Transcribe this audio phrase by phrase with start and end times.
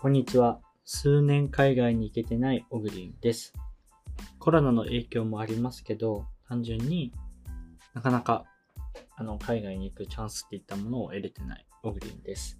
[0.00, 0.62] こんにちは。
[0.86, 3.52] 数年海外に行けてないオグリンです。
[4.38, 7.12] コロナの影響もありますけど、単純に
[7.92, 8.46] なかなか
[9.16, 12.58] あの海外に行くチャンスっていったものを得れてないオグリンです。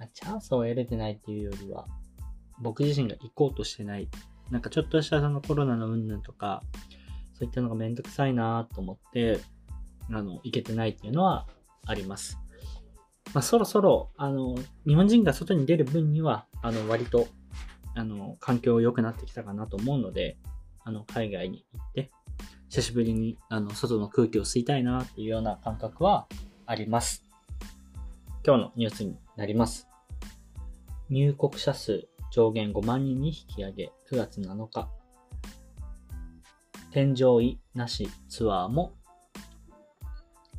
[0.00, 1.86] まチャンスを得れてないっていうよりは、
[2.60, 4.08] 僕自身が行こうとしてない。
[4.50, 6.60] なんかちょっとしたそのコロナの云々とか、
[7.34, 9.38] そういったのがめんどくさいなと思って、
[10.10, 11.46] あの、行けてないっていうのは
[11.86, 12.36] あります。
[13.32, 17.28] まあ、そろそろ、あの、日本人が外に出る分には、あの、割と、
[17.94, 20.36] あの、環境良くなってきたかなと思うので、
[20.84, 22.10] あの、海外に行って、
[22.68, 26.26] 久しぶりに、あの、外の空気を吸いたいなっていうような感覚は
[26.66, 27.24] あります。
[28.44, 29.86] 今日のニュースになります。
[31.08, 34.88] 入国者数上限5万人に引き上げ、9月7日。
[36.92, 38.94] 添乗位なしツアーも、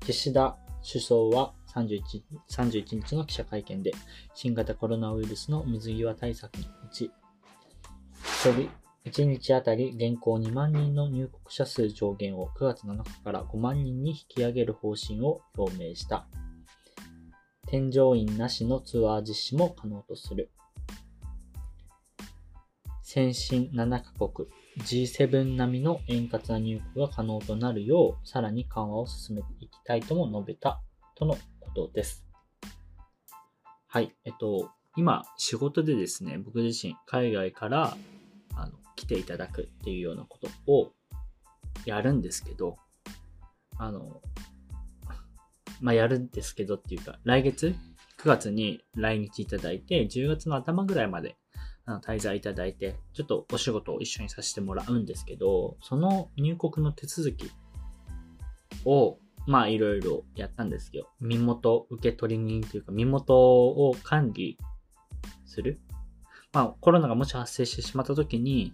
[0.00, 0.56] 岸田
[0.88, 3.92] 首相は 31, 31日の記者会見で、
[4.34, 7.10] 新型コロナウイルスの水際対策のうち、
[9.04, 16.26] 1日あたり現行2万人の入国者数上限を9月7日から5万人に引き上げる方針を表明した。
[17.68, 20.50] 添乗員なしのツアー実施も可能とする。
[23.02, 24.48] 先進7カ国
[24.78, 30.82] G7 並みの円滑な入国が可能となるよう、さらに緩和を進めていきたいとも述べた
[31.14, 31.36] との
[31.92, 32.24] です。
[33.86, 37.96] はい、えっと、今、仕事でですね、僕自身、海外から
[38.54, 40.92] あの来ていただくっていうようなことを
[41.84, 42.78] やるんですけど、
[43.78, 44.22] あの、
[45.80, 47.74] まあ、やるんですけどっていうか、来月、
[48.18, 51.36] 9月に来日いただいて、10月の頭ぐらいまで
[51.86, 57.50] 滞在いただいて、ちょっとお仕事を一緒にさせてもらうんですけど、その入国の手続き
[58.84, 61.08] を、まあいろいろやったんですよ。
[61.20, 64.58] 身元受取人というか、身元を管理
[65.44, 65.78] する。
[66.52, 68.72] まあコロナがもし発生してしまった時に、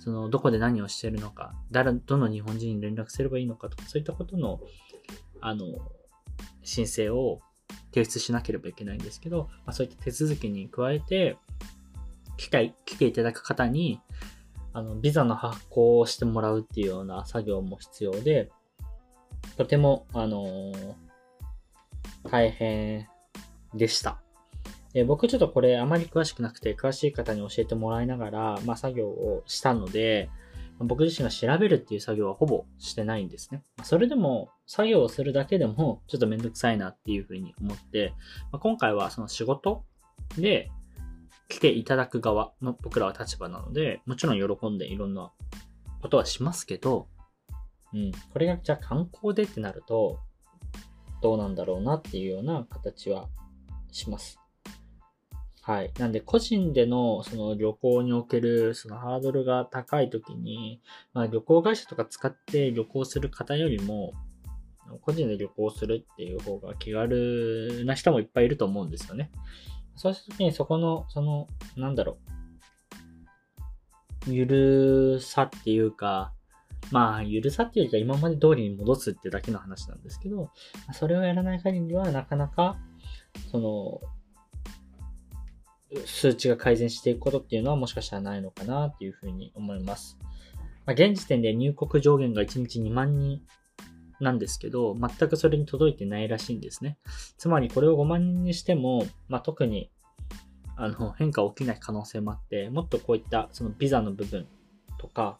[0.00, 4.60] そのどこで何をしてるのか、誰、どの日本人に連絡すればいいのかとか、そういったことの、
[5.40, 5.66] あの、
[6.62, 7.40] 申請を
[7.92, 11.36] 提出しなければいけないんですけど、まあ、そういった手続きに加えて、
[12.36, 14.00] 来た、来ていただく方に、
[14.72, 18.50] あの、ビザの発行をしてもらうっていうような作業も必要で、
[19.58, 20.94] とても、あのー
[22.30, 23.08] 大変
[23.74, 24.20] でした。
[24.92, 30.30] で僕ちょっとこれあまり詳しくなくて、詳しい方に教えてもらいながら、まあ、作業をしたので、
[30.78, 33.62] 僕自身が調べるっていう作業はほぼしてないんですね。
[33.82, 38.14] それでも、作業をするだけでもちょっとめんどくさいなっていうふうに思って、
[38.52, 39.84] まあ、今回はその仕事
[40.38, 40.70] で
[41.48, 45.32] 来ていただく側の僕らは立場なので、もちろん喜んでいろんな
[46.00, 47.08] ことはしますけど、
[47.94, 50.18] うん、これがじゃあ観光でってなると、
[51.22, 53.28] どうなんだろうなっていうような形は
[53.90, 54.38] します。
[55.62, 55.92] はい。
[55.98, 60.80] なんで、個人でのその旅行におけるそのハードルが高いときに、
[61.12, 64.14] まあ、旅行会社とか使って旅行する方よりも、
[65.02, 69.30] 個人で旅行するっていう方が気軽な人もいっぱいいると思うんですよね。
[69.94, 72.18] そうしたときにそこの、その、なんだろ
[74.26, 76.32] う、ゆるさっていうか、
[76.90, 80.50] まあ、ゆるさっていうか今まで通りに戻すってだけの話なんですけど、
[80.92, 82.78] それをやらない限りはなかなか、
[83.50, 84.00] その、
[86.04, 90.18] 数値が改善していくことっていうのはもしかしたらないのかなっていうふうに思います。
[90.84, 93.42] まあ、現時点で入国上限が1日2万人
[94.20, 96.98] なんですけど、全くそれに届いてないらしいんですね。
[97.36, 99.90] つまりこれを5万人にしても、まあ、特に
[100.76, 104.46] あの変化起きない可能性もあって、もっとこういったそのビザの部分
[104.98, 105.38] とか、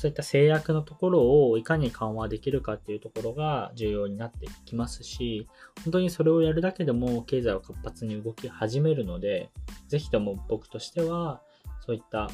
[0.00, 5.46] そういった制約のところをいかに緩和できるかっていうところが重要になってきますし、
[5.84, 9.50] 本当にそれをやるだけでも経済は活発に動き始めるので、
[9.88, 11.42] ぜひとも僕としては、
[11.84, 12.30] そういったア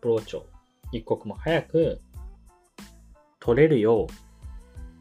[0.00, 0.46] プローチを
[0.90, 2.00] 一刻も早く
[3.38, 4.12] 取れるよう、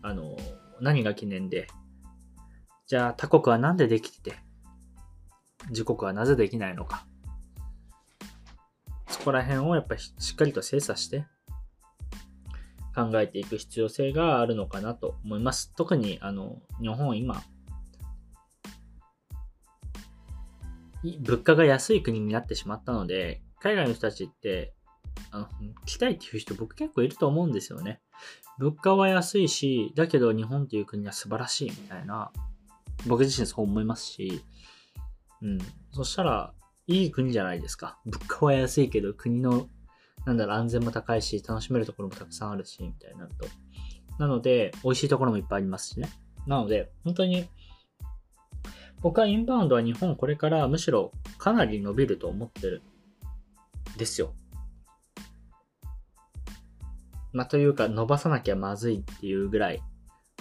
[0.03, 0.37] あの、
[0.79, 1.65] 何が記念で、
[2.85, 4.37] じゃあ他国はなんでできてて、
[5.69, 7.07] 自国はなぜできないのか。
[9.07, 11.25] そこら辺をやっぱりしっかりと精査して
[12.97, 15.71] 考えていく必要性があるのかなと思います。
[15.77, 17.43] 特にあの日本今、
[21.19, 24.73] 物価が安い国になってしまったので、海外の人たちって、
[25.29, 25.47] あの
[25.85, 28.01] 来たいっていう人僕結構いると思うんですよね。
[28.57, 32.31] 物価は安いし、だけど日本っていう国は素晴らしいみたいな、
[33.05, 34.43] 僕自身そう思いますし、
[35.43, 35.59] うん。
[35.91, 36.51] そしたら、
[36.87, 37.99] いい国じゃないですか。
[38.05, 39.69] 物価は安いけど、国の、
[40.27, 43.47] なんだろう、安全も高いし、楽しめるところもたくさんあるし、みたいなと。
[44.19, 46.09] なので、美味しいところもいっぱいありますしね。
[46.45, 47.47] なので、本当に、
[49.01, 52.97] 僕はインバウンドは日本これからむしろかなり伸びると思ってるん。
[53.97, 54.33] ですよ。
[57.31, 59.81] まあ、というか伸ばさなきゃまずいっていうぐらい、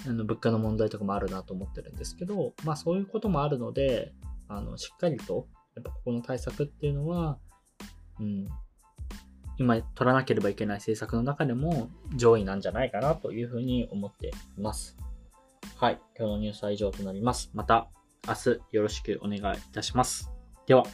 [0.05, 4.13] あの物価の問題とかもあるなと思ってるんですけど、まあそういうこともあるので、
[4.49, 5.47] あの、しっかりと、
[5.77, 7.39] やっぱここの対策っていうのは、
[8.19, 8.49] うん、
[9.59, 14.97] 今取らなければいけない政策の中でも上位なんじゃないかなというふうに思っています。
[15.77, 16.01] はい。
[16.19, 17.51] 今日のニュースは以上となります。
[17.55, 17.89] また
[18.27, 20.31] 明日よろしくお願いいたします。
[20.67, 20.85] では。